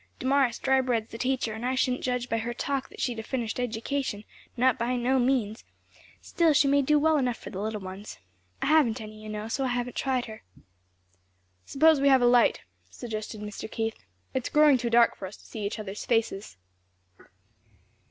Damaris 0.17 0.57
Drybread's 0.57 1.11
the 1.11 1.19
teacher, 1.19 1.53
and 1.53 1.63
I 1.63 1.75
shouldn't 1.75 2.01
judge 2.03 2.27
by 2.27 2.39
her 2.39 2.55
talk 2.55 2.89
that 2.89 2.99
she'd 2.99 3.19
had 3.19 3.23
a 3.25 3.29
finished 3.29 3.59
education; 3.59 4.23
not 4.57 4.79
by 4.79 4.95
no 4.95 5.19
means! 5.19 5.63
still 6.23 6.53
she 6.53 6.67
may 6.67 6.81
do 6.81 6.97
well 6.97 7.19
enough 7.19 7.37
for 7.37 7.51
little 7.51 7.81
ones. 7.81 8.17
I 8.63 8.65
haven't 8.65 8.99
any, 8.99 9.21
you 9.21 9.29
know, 9.29 9.47
so 9.47 9.63
I 9.63 9.67
haven't 9.67 9.95
tried 9.95 10.25
her." 10.25 10.41
"Suppose 11.65 12.01
we 12.01 12.07
have 12.09 12.23
a 12.23 12.25
light," 12.25 12.61
suggested 12.89 13.41
Mr. 13.41 13.69
Keith, 13.69 14.03
"it's 14.33 14.49
growing 14.49 14.79
too 14.79 14.89
dark 14.89 15.15
for 15.17 15.27
us 15.27 15.37
to 15.37 15.45
see 15.45 15.67
each 15.67 15.77
other's 15.77 16.03
faces." 16.03 16.57